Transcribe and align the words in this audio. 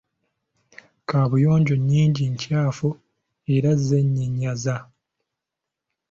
Kaabuyonjo 1.09 1.75
nnyingi 1.81 2.23
nkyafu 2.33 2.89
era 3.55 3.71
zeenyinyaza. 3.85 4.75